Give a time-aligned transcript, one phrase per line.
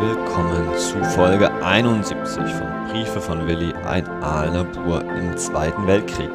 [0.00, 6.30] Willkommen zu Folge 71 von Briefe von Willi, ein Aalener Bur im Zweiten Weltkrieg.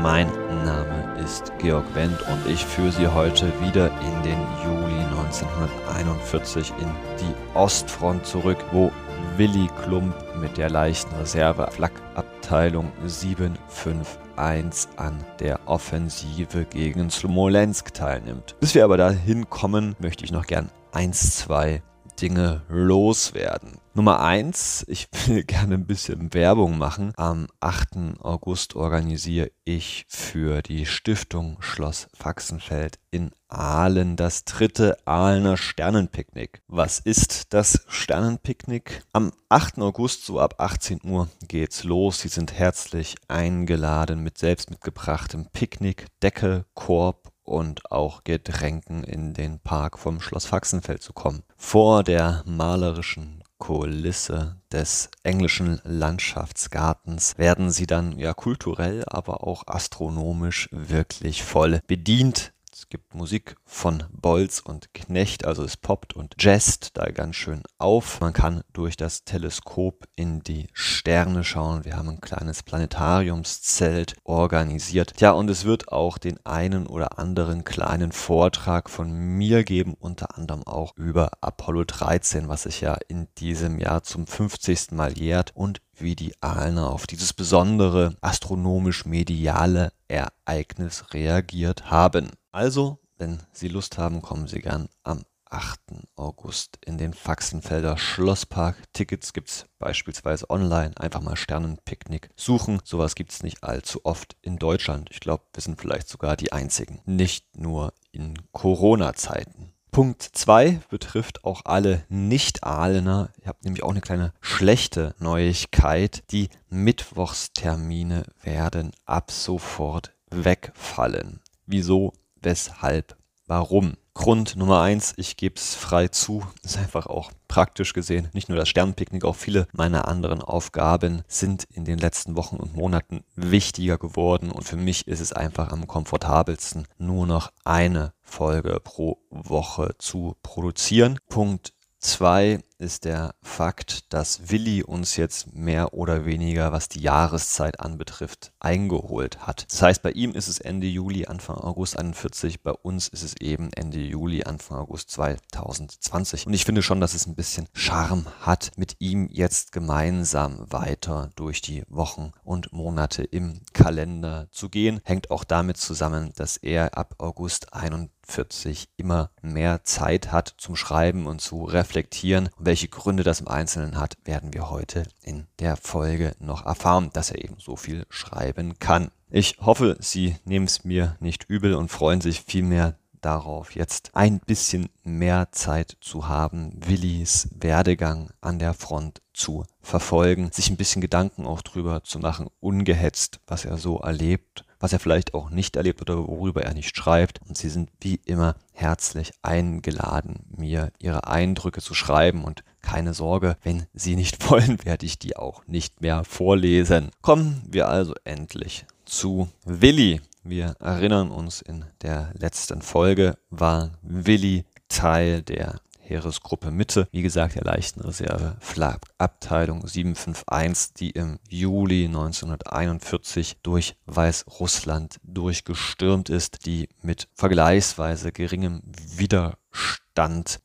[0.00, 0.26] Mein
[0.64, 6.88] Name ist Georg Wendt und ich führe Sie heute wieder in den Juli 1941 in
[7.20, 8.90] die Ostfront zurück, wo
[9.36, 18.56] Willi Klump mit der leichten Reserve Flakabteilung 751 an der Offensive gegen Smolensk teilnimmt.
[18.60, 21.82] Bis wir aber dahin kommen, möchte ich noch gern eins, zwei
[22.20, 23.78] Dinge loswerden.
[23.94, 27.12] Nummer eins, ich will gerne ein bisschen Werbung machen.
[27.16, 28.18] Am 8.
[28.20, 36.62] August organisiere ich für die Stiftung Schloss Faxenfeld in Aalen das dritte Aalener Sternenpicknick.
[36.66, 39.02] Was ist das Sternenpicknick?
[39.12, 39.78] Am 8.
[39.78, 42.20] August, so ab 18 Uhr, geht's los.
[42.20, 49.60] Sie sind herzlich eingeladen mit selbst mitgebrachtem Picknick, Decke, Korb und auch Getränken in den
[49.60, 51.42] Park vom Schloss Faxenfeld zu kommen.
[51.56, 60.68] Vor der malerischen Kulisse des englischen Landschaftsgartens werden sie dann ja kulturell, aber auch astronomisch
[60.72, 62.53] wirklich voll bedient.
[62.76, 67.62] Es gibt Musik von Bolz und Knecht, also es poppt und jazzt da ganz schön
[67.78, 68.20] auf.
[68.20, 71.84] Man kann durch das Teleskop in die Sterne schauen.
[71.84, 75.12] Wir haben ein kleines Planetariumszelt organisiert.
[75.20, 80.36] Ja, und es wird auch den einen oder anderen kleinen Vortrag von mir geben, unter
[80.36, 84.90] anderem auch über Apollo 13, was sich ja in diesem Jahr zum 50.
[84.90, 92.30] Mal jährt und wie die Aalener auf dieses besondere astronomisch-mediale Ereignis reagiert haben.
[92.52, 95.78] Also, wenn Sie Lust haben, kommen Sie gern am 8.
[96.16, 98.76] August in den Faxenfelder Schlosspark.
[98.92, 100.92] Tickets gibt es beispielsweise online.
[100.96, 102.80] Einfach mal Sternenpicknick suchen.
[102.82, 105.10] Sowas gibt es nicht allzu oft in Deutschland.
[105.12, 107.00] Ich glaube, wir sind vielleicht sogar die einzigen.
[107.04, 109.73] Nicht nur in Corona-Zeiten.
[109.94, 113.28] Punkt 2 betrifft auch alle Nicht-Ahlener.
[113.40, 116.24] Ich habe nämlich auch eine kleine schlechte Neuigkeit.
[116.32, 121.38] Die Mittwochstermine werden ab sofort wegfallen.
[121.66, 122.12] Wieso?
[122.42, 123.16] Weshalb?
[123.46, 123.94] Warum?
[124.14, 128.28] Grund Nummer eins, ich gebe es frei zu, ist einfach auch praktisch gesehen.
[128.32, 132.76] Nicht nur das Sternpicknick, auch viele meiner anderen Aufgaben sind in den letzten Wochen und
[132.76, 138.80] Monaten wichtiger geworden und für mich ist es einfach am komfortabelsten, nur noch eine Folge
[138.82, 141.18] pro Woche zu produzieren.
[141.28, 147.80] Punkt Zwei ist der Fakt, dass Willi uns jetzt mehr oder weniger, was die Jahreszeit
[147.80, 149.66] anbetrifft, eingeholt hat.
[149.70, 153.34] Das heißt, bei ihm ist es Ende Juli, Anfang August 41, bei uns ist es
[153.40, 156.46] eben Ende Juli, Anfang August 2020.
[156.46, 161.30] Und ich finde schon, dass es ein bisschen Charme hat, mit ihm jetzt gemeinsam weiter
[161.36, 165.00] durch die Wochen und Monate im Kalender zu gehen.
[165.04, 170.76] Hängt auch damit zusammen, dass er ab August 41 40 immer mehr Zeit hat zum
[170.76, 172.50] Schreiben und zu reflektieren.
[172.56, 177.10] Und welche Gründe das im Einzelnen hat, werden wir heute in der Folge noch erfahren,
[177.12, 179.12] dass er eben so viel schreiben kann.
[179.30, 184.40] Ich hoffe, Sie nehmen es mir nicht übel und freuen sich vielmehr darauf, jetzt ein
[184.40, 191.02] bisschen mehr Zeit zu haben, Willis Werdegang an der Front zu verfolgen, sich ein bisschen
[191.02, 195.76] Gedanken auch drüber zu machen, ungehetzt, was er so erlebt was er vielleicht auch nicht
[195.76, 197.40] erlebt oder worüber er nicht schreibt.
[197.48, 203.56] Und Sie sind wie immer herzlich eingeladen, mir Ihre Eindrücke zu schreiben und keine Sorge,
[203.62, 207.10] wenn Sie nicht wollen, werde ich die auch nicht mehr vorlesen.
[207.22, 210.20] Kommen wir also endlich zu Willi.
[210.46, 217.54] Wir erinnern uns, in der letzten Folge war Willi Teil der Heeresgruppe Mitte, wie gesagt
[217.54, 227.26] der leichten Reserve Flakabteilung 751, die im Juli 1941 durch Weißrussland durchgestürmt ist, die mit
[227.32, 228.82] vergleichsweise geringem
[229.16, 230.03] Widerstand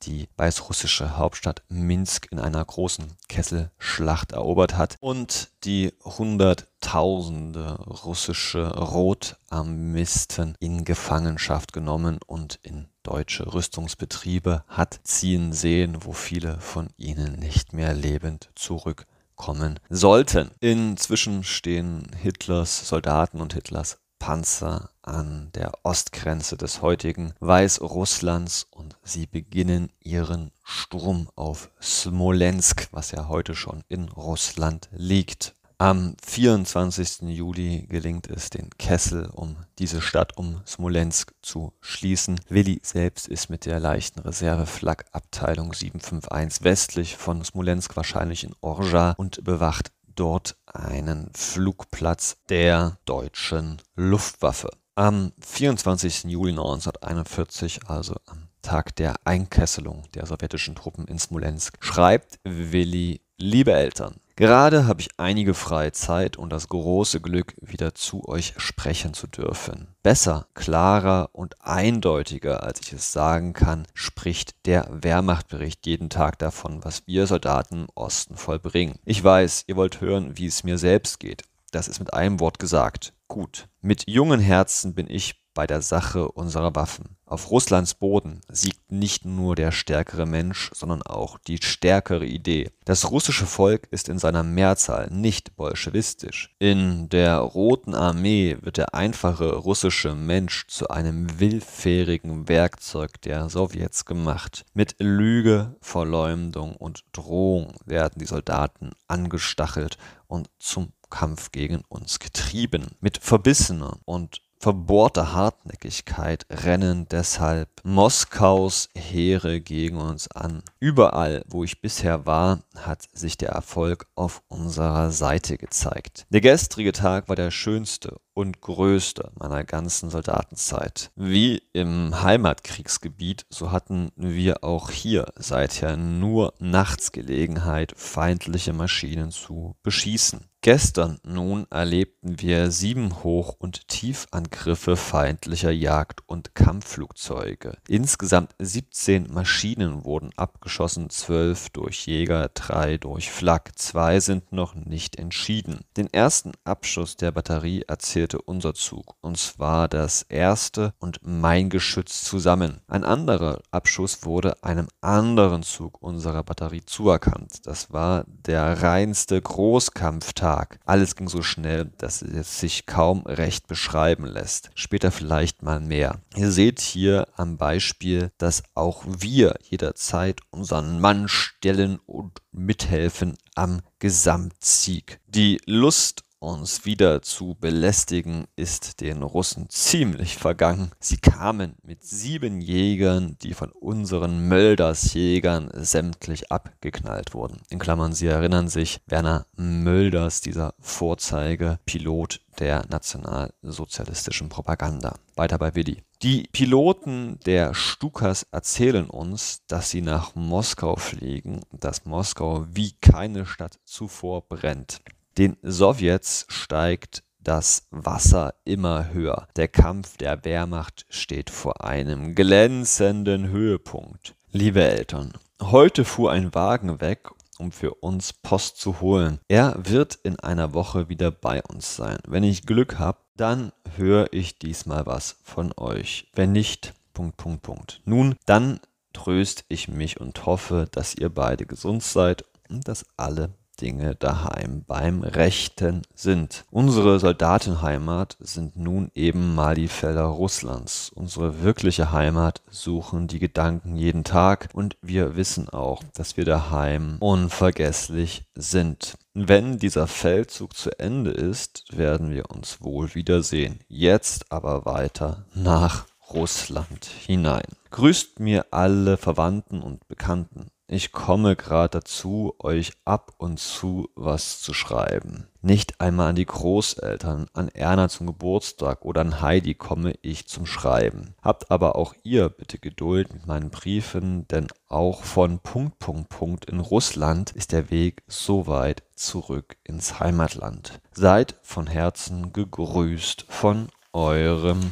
[0.03, 10.55] die weißrussische Hauptstadt Minsk in einer großen Kesselschlacht erobert hat und die hunderttausende russische Rotarmisten
[10.59, 17.73] in Gefangenschaft genommen und in deutsche Rüstungsbetriebe hat ziehen sehen, wo viele von ihnen nicht
[17.73, 20.51] mehr lebend zurückkommen sollten.
[20.59, 29.25] Inzwischen stehen Hitlers Soldaten und Hitlers Panzer an der Ostgrenze des heutigen Weißrusslands und sie
[29.25, 35.55] beginnen ihren Sturm auf Smolensk, was ja heute schon in Russland liegt.
[35.81, 37.21] Am 24.
[37.29, 42.41] Juli gelingt es den Kessel, um diese Stadt um Smolensk zu schließen.
[42.49, 49.13] Willi selbst ist mit der leichten Reserve Flak-Abteilung 751 westlich von Smolensk, wahrscheinlich in Orja,
[49.17, 54.69] und bewacht dort einen Flugplatz der deutschen Luftwaffe.
[54.95, 56.25] Am 24.
[56.25, 63.71] Juli 1941, also am Tag der Einkesselung der sowjetischen Truppen in Smolensk, schreibt Willi, liebe
[63.71, 69.13] Eltern, Gerade habe ich einige freie Zeit und das große Glück, wieder zu euch sprechen
[69.13, 69.89] zu dürfen.
[70.01, 76.85] Besser, klarer und eindeutiger, als ich es sagen kann, spricht der Wehrmachtbericht jeden Tag davon,
[76.85, 78.97] was wir Soldaten im Osten vollbringen.
[79.03, 81.43] Ich weiß, ihr wollt hören, wie es mir selbst geht.
[81.71, 83.11] Das ist mit einem Wort gesagt.
[83.27, 83.67] Gut.
[83.81, 87.17] Mit jungen Herzen bin ich bei der Sache unserer Waffen.
[87.25, 92.71] Auf Russlands Boden siegt nicht nur der stärkere Mensch, sondern auch die stärkere Idee.
[92.85, 96.55] Das russische Volk ist in seiner Mehrzahl nicht bolschewistisch.
[96.59, 104.05] In der Roten Armee wird der einfache russische Mensch zu einem willfährigen Werkzeug der Sowjets
[104.05, 104.63] gemacht.
[104.73, 109.97] Mit Lüge, Verleumdung und Drohung werden die Soldaten angestachelt
[110.27, 112.91] und zum Kampf gegen uns getrieben.
[113.01, 120.63] Mit verbissener und verbohrter Hartnäckigkeit rennen deshalb Moskaus Heere gegen uns an.
[120.79, 126.25] Überall, wo ich bisher war, hat sich der Erfolg auf unserer Seite gezeigt.
[126.29, 131.11] Der gestrige Tag war der schönste und größte meiner ganzen Soldatenzeit.
[131.15, 139.75] Wie im Heimatkriegsgebiet, so hatten wir auch hier seither nur nachts Gelegenheit, feindliche Maschinen zu
[139.83, 140.49] beschießen.
[140.61, 147.77] Gestern nun erlebten wir sieben Hoch- und Tiefangriffe feindlicher Jagd- und Kampfflugzeuge.
[147.87, 155.15] Insgesamt 17 Maschinen wurden abgeschossen, zwölf durch Jäger, drei durch Flak, zwei sind noch nicht
[155.15, 155.79] entschieden.
[155.95, 162.25] Den ersten Abschuss der Batterie erzählte unser Zug, und zwar das erste und mein Geschütz
[162.25, 162.81] zusammen.
[162.89, 167.65] Ein anderer Abschuss wurde einem anderen Zug unserer Batterie zuerkannt.
[167.65, 170.79] Das war der reinste Großkampftag Tag.
[170.83, 174.71] Alles ging so schnell, dass es sich kaum recht beschreiben lässt.
[174.73, 176.21] Später vielleicht mal mehr.
[176.35, 183.81] Ihr seht hier am Beispiel, dass auch wir jederzeit unseren Mann stellen und mithelfen am
[183.99, 185.19] Gesamtsieg.
[185.27, 190.91] Die Lust uns wieder zu belästigen, ist den Russen ziemlich vergangen.
[190.99, 197.61] Sie kamen mit sieben Jägern, die von unseren Mölders-Jägern sämtlich abgeknallt wurden.
[197.69, 205.15] In Klammern, Sie erinnern sich, Werner Mölders, dieser Vorzeigepilot der nationalsozialistischen Propaganda.
[205.35, 206.03] Weiter bei Willi.
[206.21, 213.45] Die Piloten der Stukas erzählen uns, dass sie nach Moskau fliegen, dass Moskau wie keine
[213.45, 215.01] Stadt zuvor brennt.
[215.37, 219.47] Den Sowjets steigt das Wasser immer höher.
[219.55, 224.35] Der Kampf der Wehrmacht steht vor einem glänzenden Höhepunkt.
[224.51, 229.39] Liebe Eltern, heute fuhr ein Wagen weg, um für uns Post zu holen.
[229.47, 232.17] Er wird in einer Woche wieder bei uns sein.
[232.27, 236.27] Wenn ich Glück habe, dann höre ich diesmal was von euch.
[236.33, 238.01] Wenn nicht, Punkt, Punkt, Punkt.
[238.05, 238.79] Nun, dann
[239.13, 244.83] tröst ich mich und hoffe, dass ihr beide gesund seid und dass alle Dinge daheim
[244.85, 246.65] beim Rechten sind.
[246.71, 251.11] Unsere Soldatenheimat sind nun eben mal die Felder Russlands.
[251.15, 257.17] Unsere wirkliche Heimat suchen die Gedanken jeden Tag und wir wissen auch, dass wir daheim
[257.19, 259.17] unvergesslich sind.
[259.33, 263.79] Wenn dieser Feldzug zu Ende ist, werden wir uns wohl wiedersehen.
[263.87, 267.65] Jetzt aber weiter nach Russland hinein.
[267.91, 270.67] Grüßt mir alle Verwandten und Bekannten.
[270.91, 275.45] Ich komme gerade dazu, euch ab und zu was zu schreiben.
[275.61, 280.65] Nicht einmal an die Großeltern, an Erna zum Geburtstag oder an Heidi komme ich zum
[280.65, 281.35] Schreiben.
[281.43, 286.65] Habt aber auch ihr bitte Geduld mit meinen Briefen, denn auch von Punkt, Punkt, Punkt
[286.65, 291.01] in Russland ist der Weg so weit zurück ins Heimatland.
[291.11, 294.91] Seid von Herzen gegrüßt von eurem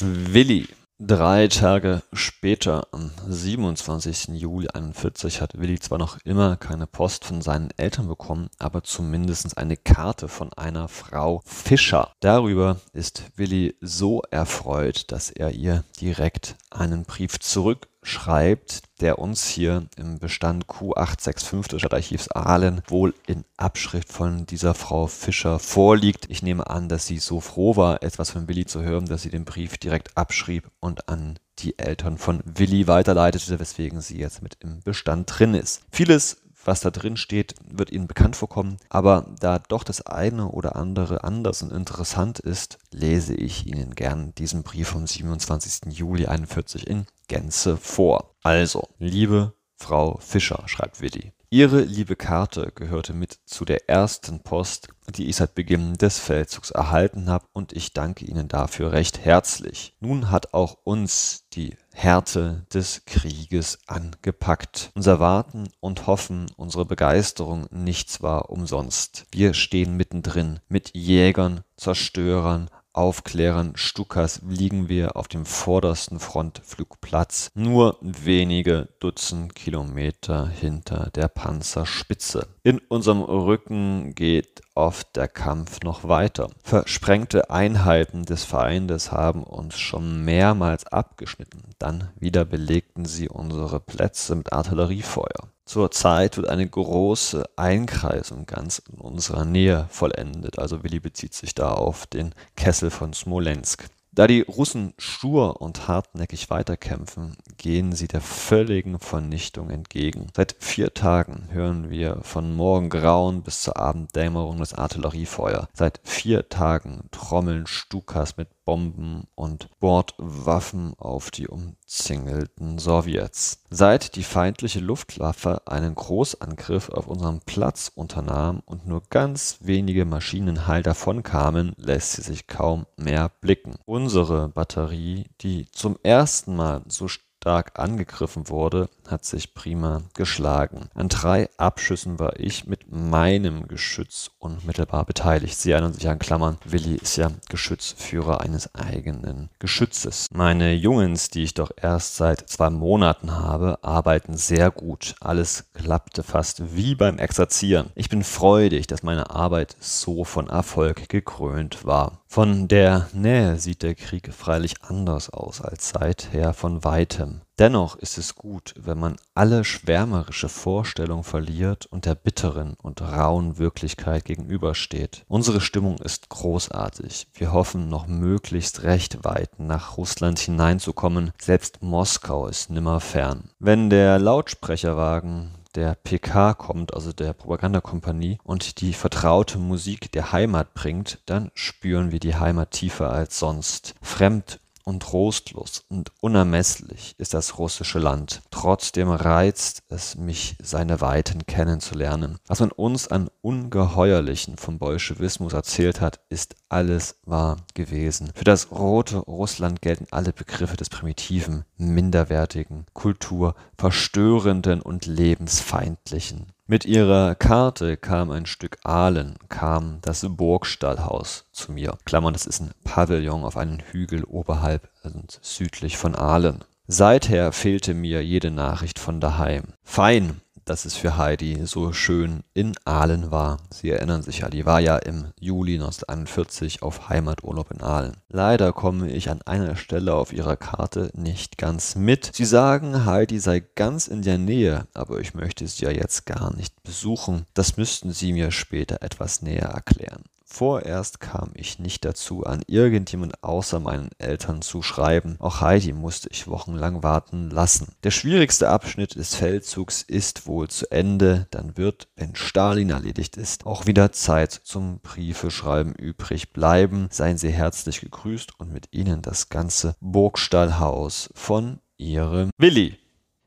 [0.00, 0.68] Willi.
[1.00, 4.28] Drei Tage später, am 27.
[4.28, 9.58] Juli 41, hat Willi zwar noch immer keine Post von seinen Eltern bekommen, aber zumindest
[9.58, 12.12] eine Karte von einer Frau Fischer.
[12.20, 19.46] Darüber ist Willi so erfreut, dass er ihr direkt einen Brief zurück schreibt, der uns
[19.46, 26.26] hier im Bestand Q865 des Stadtarchivs Aalen wohl in Abschrift von dieser Frau Fischer vorliegt.
[26.28, 29.30] Ich nehme an, dass sie so froh war, etwas von Willi zu hören, dass sie
[29.30, 34.56] den Brief direkt abschrieb und an die Eltern von Willi weiterleitete, weswegen sie jetzt mit
[34.60, 35.82] im Bestand drin ist.
[35.90, 40.76] Vieles was da drin steht, wird Ihnen bekannt vorkommen, aber da doch das eine oder
[40.76, 45.92] andere anders und interessant ist, lese ich Ihnen gern diesen Brief vom 27.
[45.92, 48.34] Juli 41 in Gänze vor.
[48.42, 54.88] Also, liebe Frau Fischer, schreibt Willi, Ihre liebe Karte gehörte mit zu der ersten Post,
[55.14, 59.94] die ich seit Beginn des Feldzugs erhalten habe, und ich danke Ihnen dafür recht herzlich.
[60.00, 64.90] Nun hat auch uns die Härte des Krieges angepackt.
[64.96, 69.24] Unser Warten und Hoffen, unsere Begeisterung, nichts war umsonst.
[69.30, 77.98] Wir stehen mittendrin mit Jägern, Zerstörern, Aufklärern Stukas liegen wir auf dem vordersten Frontflugplatz, nur
[78.00, 82.46] wenige Dutzend Kilometer hinter der Panzerspitze.
[82.62, 86.50] In unserem Rücken geht oft der Kampf noch weiter.
[86.62, 94.36] Versprengte Einheiten des Feindes haben uns schon mehrmals abgeschnitten, dann wieder belegten sie unsere Plätze
[94.36, 95.48] mit Artilleriefeuer.
[95.66, 100.58] Zurzeit wird eine große Einkreisung ganz in unserer Nähe vollendet.
[100.58, 103.88] Also Willi bezieht sich da auf den Kessel von Smolensk.
[104.14, 110.28] Da die Russen stur und hartnäckig weiterkämpfen, gehen sie der völligen Vernichtung entgegen.
[110.36, 115.68] Seit vier Tagen hören wir von Morgengrauen bis zur Abenddämmerung das Artilleriefeuer.
[115.72, 123.62] Seit vier Tagen trommeln Stukas mit Bomben und Bordwaffen auf die umzingelten Sowjets.
[123.70, 130.66] Seit die feindliche Luftwaffe einen Großangriff auf unseren Platz unternahm und nur ganz wenige Maschinen
[130.66, 133.74] heil davonkamen, lässt sie sich kaum mehr blicken.
[133.84, 137.08] Unsere Batterie, die zum ersten Mal so
[137.44, 140.88] stark angegriffen wurde, hat sich prima geschlagen.
[140.94, 145.58] An drei Abschüssen war ich mit meinem Geschütz unmittelbar beteiligt.
[145.58, 146.56] Sie erinnern sich an Klammern.
[146.64, 150.26] Willi ist ja Geschützführer eines eigenen Geschützes.
[150.32, 155.14] Meine Jungens, die ich doch erst seit zwei Monaten habe, arbeiten sehr gut.
[155.20, 157.90] Alles klappte fast wie beim Exerzieren.
[157.94, 162.23] Ich bin freudig, dass meine Arbeit so von Erfolg gekrönt war.
[162.34, 167.42] Von der Nähe sieht der Krieg freilich anders aus als seither von weitem.
[167.60, 173.58] Dennoch ist es gut, wenn man alle schwärmerische Vorstellung verliert und der bitteren und rauen
[173.58, 175.24] Wirklichkeit gegenübersteht.
[175.28, 177.28] Unsere Stimmung ist großartig.
[177.34, 181.30] Wir hoffen, noch möglichst recht weit nach Russland hineinzukommen.
[181.40, 183.50] Selbst Moskau ist nimmer fern.
[183.60, 190.74] Wenn der Lautsprecherwagen der PK kommt, also der Propagandakompanie, und die vertraute Musik der Heimat
[190.74, 193.94] bringt, dann spüren wir die Heimat tiefer als sonst.
[194.02, 198.42] Fremd und trostlos und unermesslich ist das russische Land.
[198.50, 202.38] Trotzdem reizt es mich, seine Weiten kennenzulernen.
[202.46, 208.30] Was man uns an Ungeheuerlichen vom Bolschewismus erzählt hat, ist alles wahr gewesen.
[208.34, 216.53] Für das rote Russland gelten alle Begriffe des primitiven, minderwertigen, Kultur, verstörenden und lebensfeindlichen.
[216.66, 221.98] Mit ihrer Karte kam ein Stück Aalen, kam das Burgstallhaus zu mir.
[222.06, 226.64] Klammern, das ist ein Pavillon auf einem Hügel oberhalb und südlich von Aalen.
[226.86, 229.74] Seither fehlte mir jede Nachricht von daheim.
[229.82, 233.58] Fein, dass es für Heidi so schön in Aalen war.
[233.70, 238.16] Sie erinnern sich ja, die war ja im Juli 1941 auf Heimaturlaub in Aalen.
[238.28, 242.30] Leider komme ich an einer Stelle auf ihrer Karte nicht ganz mit.
[242.34, 246.54] Sie sagen, Heidi sei ganz in der Nähe, aber ich möchte sie ja jetzt gar
[246.54, 247.46] nicht besuchen.
[247.54, 250.24] Das müssten Sie mir später etwas näher erklären.
[250.54, 255.34] Vorerst kam ich nicht dazu, an irgendjemand außer meinen Eltern zu schreiben.
[255.40, 257.96] Auch Heidi musste ich wochenlang warten lassen.
[258.04, 261.48] Der schwierigste Abschnitt des Feldzugs ist wohl zu Ende.
[261.50, 267.08] Dann wird, wenn Stalin erledigt ist, auch wieder Zeit zum Briefeschreiben übrig bleiben.
[267.10, 273.03] Seien Sie herzlich gegrüßt und mit Ihnen das ganze Burgstallhaus von Ihrem Willi.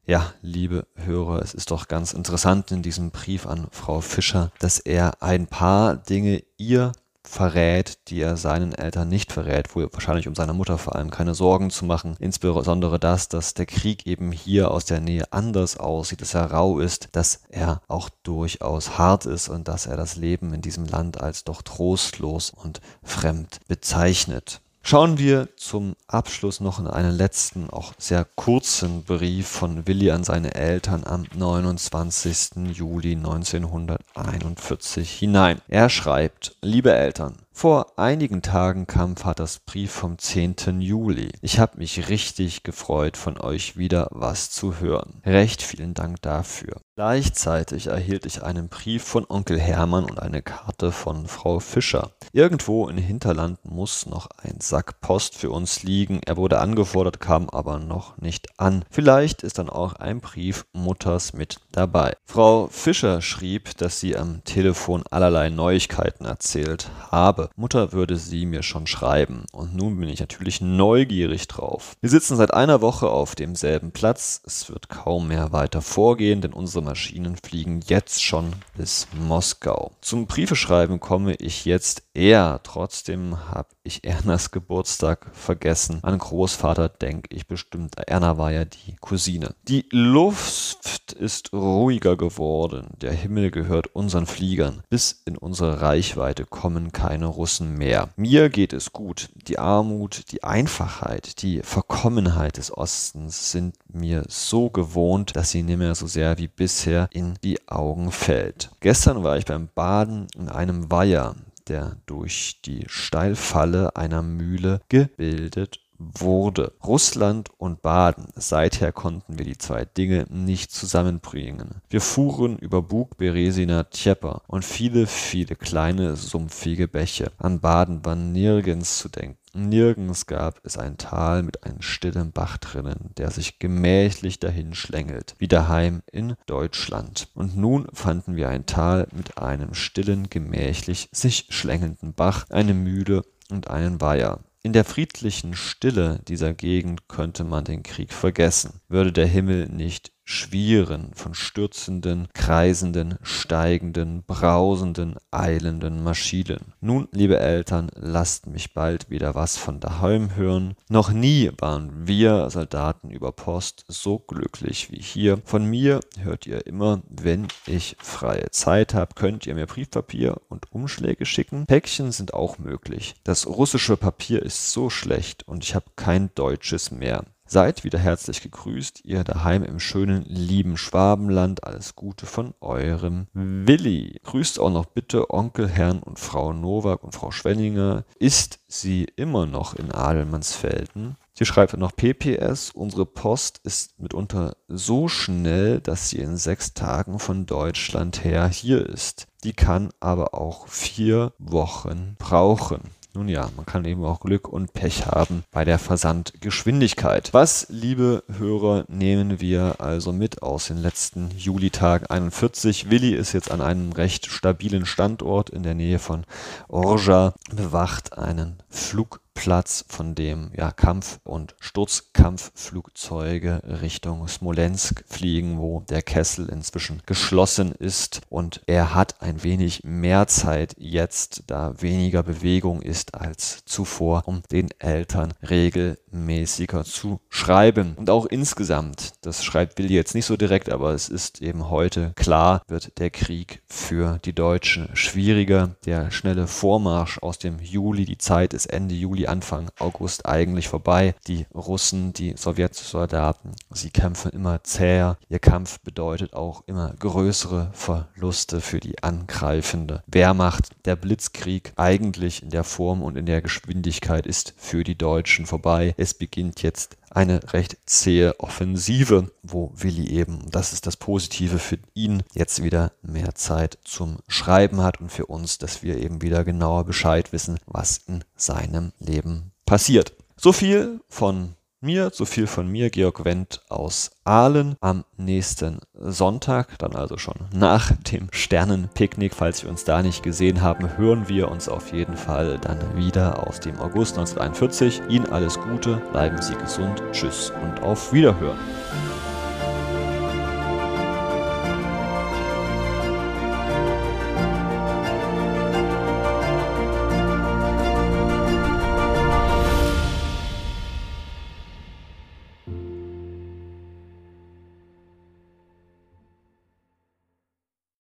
[0.10, 4.80] Ja, liebe Hörer, es ist doch ganz interessant in diesem Brief an Frau Fischer, dass
[4.80, 10.34] er ein paar Dinge ihr verrät, die er seinen Eltern nicht verrät, wohl wahrscheinlich um
[10.34, 12.16] seiner Mutter vor allem keine Sorgen zu machen.
[12.20, 16.80] Insbesondere das, dass der Krieg eben hier aus der Nähe anders aussieht, dass er rau
[16.80, 21.20] ist, dass er auch durchaus hart ist und dass er das Leben in diesem Land
[21.20, 24.62] als doch trostlos und fremd bezeichnet.
[24.90, 30.24] Schauen wir zum Abschluss noch in einen letzten, auch sehr kurzen Brief von Willi an
[30.24, 32.72] seine Eltern am 29.
[32.72, 35.60] Juli 1941 hinein.
[35.68, 40.80] Er schreibt, liebe Eltern, vor einigen Tagen kam Vaters Brief vom 10.
[40.80, 41.32] Juli.
[41.42, 45.24] Ich habe mich richtig gefreut, von euch wieder was zu hören.
[45.26, 46.82] Recht vielen Dank dafür.
[46.96, 52.12] Gleichzeitig erhielt ich einen Brief von Onkel Hermann und eine Karte von Frau Fischer.
[52.32, 56.22] Irgendwo in Hinterland muss noch ein Sack Post für uns liegen.
[56.26, 58.84] Er wurde angefordert, kam aber noch nicht an.
[58.92, 62.16] Vielleicht ist dann auch ein Brief Mutters mit dabei.
[62.26, 67.47] Frau Fischer schrieb, dass sie am Telefon allerlei Neuigkeiten erzählt habe.
[67.56, 69.46] Mutter würde sie mir schon schreiben.
[69.52, 71.96] Und nun bin ich natürlich neugierig drauf.
[72.02, 74.42] Wir sitzen seit einer Woche auf demselben Platz.
[74.46, 79.92] Es wird kaum mehr weiter vorgehen, denn unsere Maschinen fliegen jetzt schon bis Moskau.
[80.02, 82.60] Zum Briefeschreiben komme ich jetzt eher.
[82.64, 86.00] Trotzdem habe ich Ernas Geburtstag vergessen.
[86.04, 87.96] An Großvater denke ich bestimmt.
[87.98, 89.56] Erna war ja die Cousine.
[89.68, 92.90] Die Luft ist ruhiger geworden.
[93.02, 94.84] Der Himmel gehört unseren Fliegern.
[94.90, 98.10] Bis in unsere Reichweite kommen keine Russen mehr.
[98.18, 99.30] Mir geht es gut.
[99.48, 105.78] Die Armut, die Einfachheit, die Verkommenheit des Ostens sind mir so gewohnt, dass sie nicht
[105.80, 108.70] mehr so sehr wie bisher in die Augen fällt.
[108.82, 111.36] Gestern war ich beim Baden in einem Weiher
[111.70, 116.74] der durch die Steilfalle einer Mühle gebildet wurde.
[116.84, 118.28] Russland und Baden.
[118.36, 121.82] Seither konnten wir die zwei Dinge nicht zusammenbringen.
[121.90, 127.32] Wir fuhren über Bug, Beresina, Tjeper und viele, viele kleine, sumpfige Bäche.
[127.38, 129.38] An Baden war nirgends zu denken.
[129.58, 135.34] Nirgends gab es ein Tal mit einem stillen Bach drinnen, der sich gemächlich dahin schlängelt,
[135.40, 137.30] wie daheim in Deutschland.
[137.34, 143.24] Und nun fanden wir ein Tal mit einem stillen, gemächlich sich schlängelnden Bach, eine Mühle
[143.50, 144.42] und einen Weiher.
[144.68, 150.12] In der friedlichen Stille dieser Gegend könnte man den Krieg vergessen, würde der Himmel nicht
[150.30, 156.74] Schwieren von stürzenden, kreisenden, steigenden, brausenden, eilenden Maschinen.
[156.82, 160.76] Nun, liebe Eltern, lasst mich bald wieder was von daheim hören.
[160.90, 165.42] Noch nie waren wir Soldaten über Post so glücklich wie hier.
[165.46, 170.74] Von mir hört ihr immer, wenn ich freie Zeit habe, könnt ihr mir Briefpapier und
[170.74, 171.66] Umschläge schicken.
[171.68, 173.16] Päckchen sind auch möglich.
[173.24, 177.24] Das russische Papier ist so schlecht und ich habe kein deutsches mehr.
[177.50, 181.64] Seid wieder herzlich gegrüßt, ihr daheim im schönen, lieben Schwabenland.
[181.64, 184.20] Alles Gute von eurem Willi.
[184.26, 188.04] Grüßt auch noch bitte Onkel, Herrn und Frau Nowak und Frau Schwenninger.
[188.20, 191.16] Ist sie immer noch in Adelmannsfelden?
[191.34, 197.18] Sie schreibt noch PPS, unsere Post ist mitunter so schnell, dass sie in sechs Tagen
[197.18, 199.28] von Deutschland her hier ist.
[199.46, 202.82] Die kann aber auch vier Wochen brauchen.
[203.18, 207.34] Nun ja, man kann eben auch Glück und Pech haben bei der Versandgeschwindigkeit.
[207.34, 212.92] Was, liebe Hörer, nehmen wir also mit aus den letzten Julitag 41?
[212.92, 216.26] Willi ist jetzt an einem recht stabilen Standort in der Nähe von
[216.68, 225.84] Orja, bewacht einen Flug Platz, von dem ja, Kampf- und Sturzkampfflugzeuge Richtung Smolensk fliegen, wo
[225.88, 232.24] der Kessel inzwischen geschlossen ist und er hat ein wenig mehr Zeit jetzt, da weniger
[232.24, 237.94] Bewegung ist als zuvor, um den Eltern regelmäßiger zu schreiben.
[237.96, 242.12] Und auch insgesamt, das schreibt Willi jetzt nicht so direkt, aber es ist eben heute
[242.16, 245.76] klar, wird der Krieg für die Deutschen schwieriger.
[245.86, 251.16] Der schnelle Vormarsch aus dem Juli, die Zeit ist Ende Juli Anfang August eigentlich vorbei.
[251.28, 255.18] Die Russen, die Sowjetsoldaten, sie kämpfen immer zäher.
[255.30, 260.70] Ihr Kampf bedeutet auch immer größere Verluste für die angreifende Wehrmacht.
[260.86, 265.94] Der Blitzkrieg eigentlich in der Form und in der Geschwindigkeit ist für die Deutschen vorbei.
[265.98, 271.80] Es beginnt jetzt eine recht zähe Offensive, wo Willi eben, das ist das Positive für
[271.94, 276.44] ihn, jetzt wieder mehr Zeit zum Schreiben hat und für uns, dass wir eben wieder
[276.44, 280.14] genauer Bescheid wissen, was in seinem Leben passiert.
[280.36, 284.76] So viel von mir, so viel von mir, Georg Wendt aus Aalen.
[284.82, 290.62] Am nächsten Sonntag, dann also schon nach dem Sternenpicknick, falls wir uns da nicht gesehen
[290.62, 295.02] haben, hören wir uns auf jeden Fall dann wieder aus dem August 1941.
[295.10, 298.58] Ihnen alles Gute, bleiben Sie gesund, tschüss und auf Wiederhören.